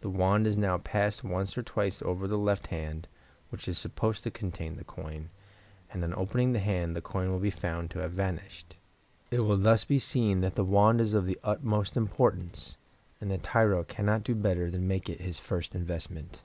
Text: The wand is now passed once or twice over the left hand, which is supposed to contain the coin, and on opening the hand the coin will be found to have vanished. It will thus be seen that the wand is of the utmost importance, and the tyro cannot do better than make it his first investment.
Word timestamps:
The 0.00 0.08
wand 0.08 0.46
is 0.46 0.56
now 0.56 0.78
passed 0.78 1.22
once 1.22 1.58
or 1.58 1.62
twice 1.62 2.00
over 2.00 2.26
the 2.26 2.38
left 2.38 2.68
hand, 2.68 3.06
which 3.50 3.68
is 3.68 3.76
supposed 3.76 4.24
to 4.24 4.30
contain 4.30 4.76
the 4.76 4.82
coin, 4.82 5.28
and 5.92 6.02
on 6.02 6.14
opening 6.14 6.52
the 6.54 6.58
hand 6.58 6.96
the 6.96 7.02
coin 7.02 7.30
will 7.30 7.38
be 7.38 7.50
found 7.50 7.90
to 7.90 7.98
have 7.98 8.12
vanished. 8.12 8.76
It 9.30 9.40
will 9.40 9.58
thus 9.58 9.84
be 9.84 9.98
seen 9.98 10.40
that 10.40 10.54
the 10.54 10.64
wand 10.64 11.02
is 11.02 11.12
of 11.12 11.26
the 11.26 11.38
utmost 11.44 11.98
importance, 11.98 12.78
and 13.20 13.30
the 13.30 13.36
tyro 13.36 13.84
cannot 13.84 14.24
do 14.24 14.34
better 14.34 14.70
than 14.70 14.88
make 14.88 15.10
it 15.10 15.20
his 15.20 15.38
first 15.38 15.74
investment. 15.74 16.42